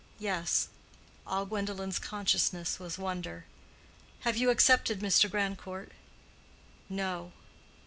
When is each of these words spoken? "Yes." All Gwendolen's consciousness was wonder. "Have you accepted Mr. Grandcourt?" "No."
"Yes." 0.17 0.69
All 1.27 1.45
Gwendolen's 1.45 1.99
consciousness 1.99 2.79
was 2.79 2.97
wonder. 2.97 3.45
"Have 4.21 4.35
you 4.35 4.49
accepted 4.49 4.99
Mr. 5.01 5.29
Grandcourt?" 5.29 5.91
"No." 6.89 7.33